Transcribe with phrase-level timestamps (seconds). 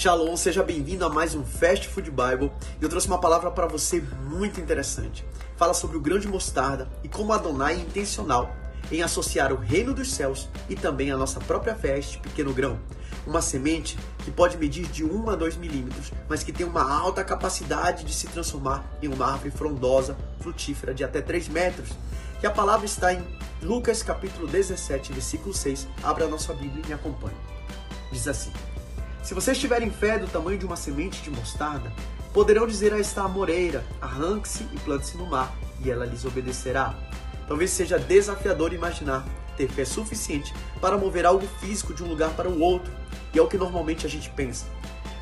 [0.00, 2.50] Shalom, seja bem-vindo a mais um Fast Food Bible.
[2.80, 5.22] Eu trouxe uma palavra para você muito interessante.
[5.58, 8.50] Fala sobre o grão de mostarda e como Adonai é intencional
[8.90, 12.54] em associar o reino dos céus e também a nossa própria fé a este pequeno
[12.54, 12.80] grão.
[13.26, 17.22] Uma semente que pode medir de 1 a 2 milímetros, mas que tem uma alta
[17.22, 21.90] capacidade de se transformar em uma árvore frondosa, frutífera de até 3 metros.
[22.40, 23.22] Que a palavra está em
[23.62, 25.86] Lucas capítulo 17, versículo 6.
[26.02, 27.36] Abra a nossa Bíblia e me acompanhe.
[28.10, 28.50] Diz assim:
[29.22, 31.92] Se vocês tiverem fé do tamanho de uma semente de mostarda,
[32.32, 36.94] poderão dizer a esta amoreira: arranque-se e plante-se no mar, e ela lhes obedecerá.
[37.46, 42.48] Talvez seja desafiador imaginar ter fé suficiente para mover algo físico de um lugar para
[42.48, 42.90] o outro,
[43.34, 44.66] e é o que normalmente a gente pensa.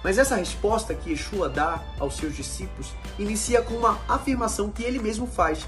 [0.05, 5.01] Mas essa resposta que Yeshua dá aos seus discípulos inicia com uma afirmação que ele
[5.01, 5.67] mesmo faz.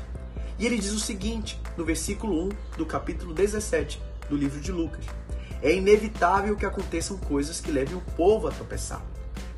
[0.57, 5.05] E ele diz o seguinte, no versículo 1 do capítulo 17 do livro de Lucas:
[5.63, 9.03] É inevitável que aconteçam coisas que levem o povo a tropeçar.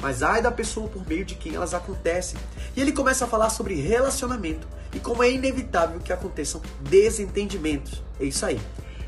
[0.00, 2.39] Mas ai da pessoa por meio de quem elas acontecem.
[2.77, 8.03] E ele começa a falar sobre relacionamento e como é inevitável que aconteçam desentendimentos.
[8.20, 8.61] É isso aí.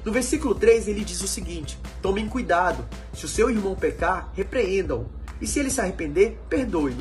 [0.05, 5.07] No versículo 3 ele diz o seguinte: Tomem cuidado, se o seu irmão pecar, repreenda-o,
[5.41, 6.97] e se ele se arrepender, perdoe-o.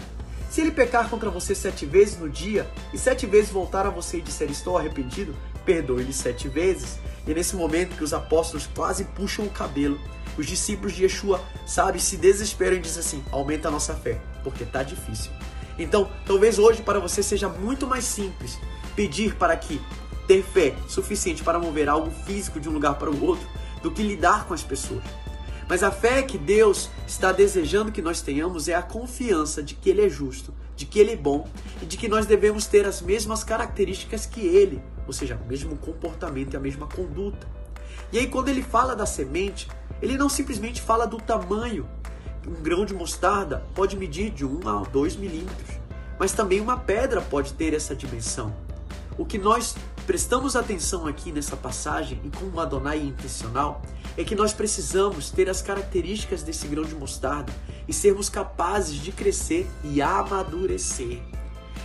[0.50, 4.17] Se ele pecar contra você sete vezes no dia, e sete vezes voltar a você
[4.17, 5.35] e disser estou arrependido,
[5.66, 7.00] perdoe-lhe sete vezes.
[7.25, 10.00] E é nesse momento que os apóstolos quase puxam o cabelo,
[10.38, 14.66] os discípulos de Yeshua, sabe, se desesperam e dizem assim: aumenta a nossa fé, porque
[14.66, 15.31] tá difícil.
[15.78, 18.59] Então, talvez hoje para você seja muito mais simples
[18.95, 19.81] pedir para que
[20.28, 23.47] ter fé suficiente para mover algo físico de um lugar para o outro
[23.81, 25.03] do que lidar com as pessoas.
[25.67, 29.89] Mas a fé que Deus está desejando que nós tenhamos é a confiança de que
[29.89, 31.47] Ele é justo, de que Ele é bom
[31.81, 35.75] e de que nós devemos ter as mesmas características que Ele, ou seja, o mesmo
[35.77, 37.47] comportamento e a mesma conduta.
[38.11, 39.67] E aí, quando ele fala da semente,
[40.01, 41.88] ele não simplesmente fala do tamanho.
[42.47, 45.79] Um grão de mostarda pode medir de 1 a 2 milímetros,
[46.19, 48.53] mas também uma pedra pode ter essa dimensão.
[49.17, 49.75] O que nós
[50.06, 53.81] prestamos atenção aqui nessa passagem e como Adonai é intencional
[54.18, 57.52] é que nós precisamos ter as características desse grão de mostarda
[57.88, 61.22] e sermos capazes de crescer e amadurecer.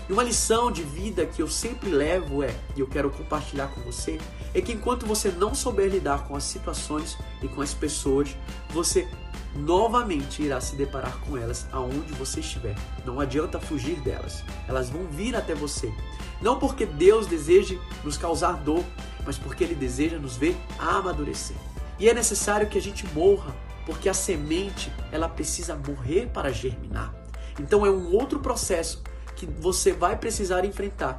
[0.09, 3.83] E uma lição de vida que eu sempre levo é, e eu quero compartilhar com
[3.83, 4.19] você,
[4.55, 8.35] é que enquanto você não souber lidar com as situações e com as pessoas,
[8.71, 9.06] você
[9.54, 12.75] novamente irá se deparar com elas aonde você estiver.
[13.04, 14.44] Não adianta fugir delas.
[14.66, 15.92] Elas vão vir até você.
[16.41, 18.84] Não porque Deus deseje nos causar dor,
[19.25, 21.56] mas porque Ele deseja nos ver amadurecer.
[21.98, 23.54] E é necessário que a gente morra,
[23.84, 27.12] porque a semente ela precisa morrer para germinar.
[27.58, 29.03] Então é um outro processo
[29.34, 31.19] que você vai precisar enfrentar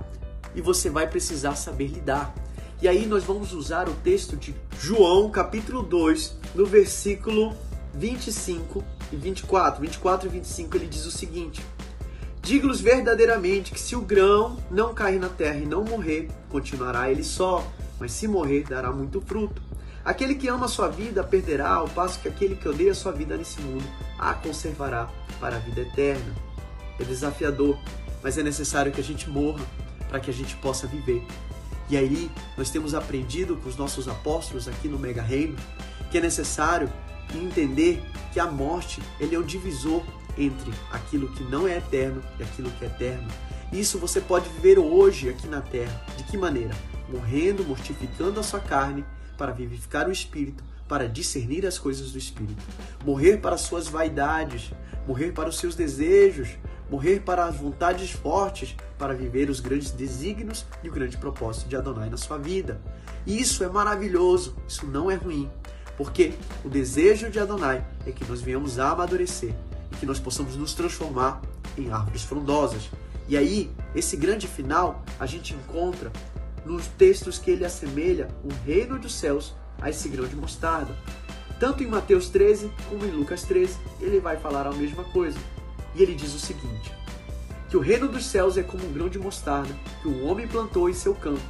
[0.56, 2.34] e você vai precisar saber lidar.
[2.82, 7.54] E aí nós vamos usar o texto de João, capítulo 2, no versículo
[7.94, 9.82] 25 e 24.
[9.82, 11.62] 24 e 25 ele diz o seguinte:
[12.42, 17.24] Digo-lhes verdadeiramente que se o grão não cair na terra e não morrer, continuará ele
[17.24, 17.66] só,
[18.00, 19.62] mas se morrer, dará muito fruto.
[20.04, 23.12] Aquele que ama a sua vida perderá, ao passo que aquele que odeia a sua
[23.12, 23.86] vida nesse mundo
[24.18, 26.34] a conservará para a vida eterna.
[27.00, 27.78] É desafiador,
[28.24, 29.64] mas é necessário que a gente morra
[30.08, 31.24] para que a gente possa viver.
[31.90, 35.56] E aí, nós temos aprendido com os nossos apóstolos aqui no Mega Reino
[36.10, 36.92] que é necessário
[37.38, 38.02] entender
[38.32, 40.04] que a morte ele é o divisor
[40.38, 43.28] entre aquilo que não é eterno e aquilo que é eterno.
[43.72, 46.04] Isso você pode viver hoje aqui na terra.
[46.18, 46.74] De que maneira?
[47.08, 49.06] Morrendo, mortificando a sua carne
[49.38, 52.64] para vivificar o espírito, para discernir as coisas do espírito.
[53.06, 54.72] Morrer para as suas vaidades,
[55.08, 56.50] morrer para os seus desejos,
[56.90, 61.76] morrer para as vontades fortes, para viver os grandes desígnios e o grande propósito de
[61.76, 62.82] Adonai na sua vida.
[63.26, 65.50] E isso é maravilhoso, isso não é ruim,
[66.00, 66.32] porque
[66.64, 69.54] o desejo de Adonai é que nós venhamos a amadurecer
[69.92, 71.42] e que nós possamos nos transformar
[71.78, 72.90] em árvores frondosas.
[73.28, 76.10] E aí, esse grande final a gente encontra
[76.66, 80.96] nos textos que ele assemelha o reino dos céus a esse grão de mostarda.
[81.60, 85.38] Tanto em Mateus 13 como em Lucas 13, ele vai falar a mesma coisa.
[85.94, 86.94] E ele diz o seguinte:
[87.70, 90.90] que o reino dos céus é como um grão de mostarda que um homem plantou
[90.90, 91.42] em seu campo.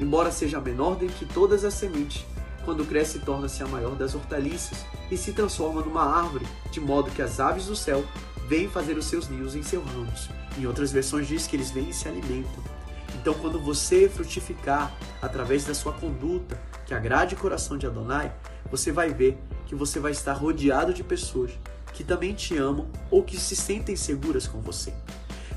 [0.00, 2.24] Embora seja a menor dentre todas as sementes,
[2.64, 7.22] quando cresce torna-se a maior das hortaliças e se transforma numa árvore, de modo que
[7.22, 8.04] as aves do céu
[8.48, 10.28] vêm fazer os seus ninhos em seus ramos.
[10.58, 12.62] Em outras versões diz que eles vêm e se alimentam.
[13.14, 18.32] Então, quando você frutificar através da sua conduta, que agrade o coração de Adonai,
[18.70, 21.52] você vai ver que você vai estar rodeado de pessoas
[21.92, 24.92] que também te amam ou que se sentem seguras com você.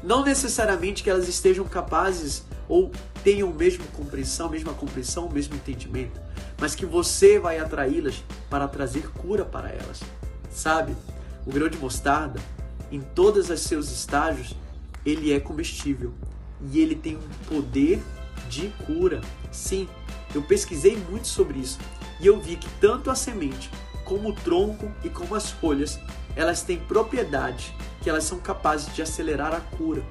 [0.04, 2.92] Não necessariamente que elas estejam capazes ou
[3.24, 6.20] tenham a mesma compreensão, mesma compreensão, o mesmo entendimento,
[6.60, 10.02] mas que você vai atraí-las para trazer cura para elas.
[10.52, 10.96] Sabe?
[11.46, 12.40] O grão de mostarda,
[12.92, 14.56] em todos os seus estágios,
[15.06, 16.14] ele é comestível
[16.72, 18.02] e ele tem um poder
[18.50, 19.22] de cura.
[19.52, 19.88] Sim,
[20.34, 21.80] eu pesquisei muito sobre isso
[22.20, 23.70] e eu vi que tanto a semente,
[24.06, 26.00] como o tronco e como as folhas,
[26.36, 27.72] elas têm propriedades
[28.02, 30.04] que elas são capazes de acelerar a cura.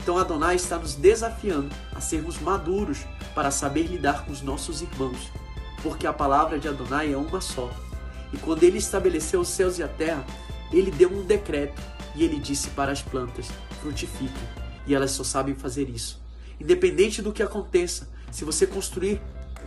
[0.00, 5.30] Então Adonai está nos desafiando a sermos maduros para saber lidar com os nossos irmãos,
[5.84, 7.70] porque a palavra de Adonai é uma só.
[8.32, 10.24] E quando ele estabeleceu os céus e a terra,
[10.72, 11.80] ele deu um decreto
[12.16, 13.48] e ele disse para as plantas:
[13.82, 14.48] frutifiquem.
[14.86, 16.20] E elas só sabem fazer isso.
[16.58, 19.20] Independente do que aconteça, se você construir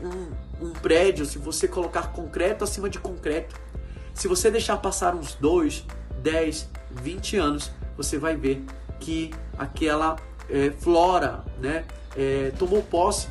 [0.04, 3.56] um, um prédio, se você colocar concreto acima de concreto,
[4.14, 5.86] se você deixar passar uns 2,
[6.24, 6.70] 10,
[7.04, 8.66] 20 anos, você vai ver
[9.00, 10.16] que aquela
[10.50, 11.86] é, flora né,
[12.16, 13.28] é, tomou posse,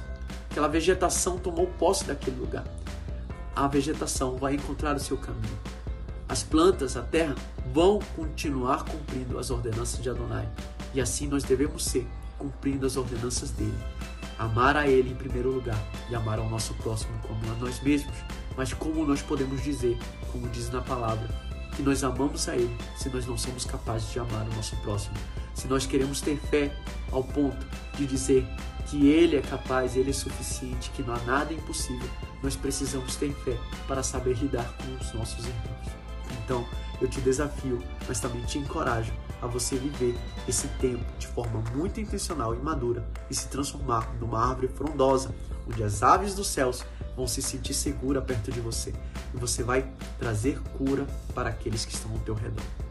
[0.57, 2.65] aquela vegetação tomou posse daquele lugar.
[3.55, 5.59] A vegetação vai encontrar o seu caminho.
[6.27, 7.35] As plantas, a terra,
[7.75, 10.49] vão continuar cumprindo as ordenanças de Adonai.
[10.95, 12.09] E assim nós devemos ser,
[12.39, 13.77] cumprindo as ordenanças dele.
[14.39, 18.17] Amar a ele em primeiro lugar e amar ao nosso próximo como a nós mesmos.
[18.57, 19.99] Mas como nós podemos dizer,
[20.33, 21.29] como diz na palavra,
[21.77, 25.17] que nós amamos a Ele se nós não somos capazes de amar o nosso próximo.
[25.57, 26.71] Se nós queremos ter fé
[27.11, 28.47] ao ponto de dizer
[28.87, 32.09] que Ele é capaz, Ele é suficiente, que não há nada impossível,
[32.43, 33.59] nós precisamos ter fé
[33.89, 35.89] para saber lidar com os nossos irmãos.
[36.45, 36.65] Então,
[37.01, 40.15] eu te desafio, mas também te encorajo a você viver
[40.47, 45.35] esse tempo de forma muito intencional e madura e se transformar numa árvore frondosa,
[45.67, 46.85] onde as aves dos céus
[47.17, 48.95] vão se sentir seguras perto de você
[49.35, 52.86] e você vai trazer cura para aqueles que estão ao teu redor.